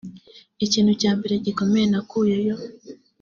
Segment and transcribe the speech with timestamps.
[0.65, 2.55] Ikintu cya mbere gikomeye nakuyeyo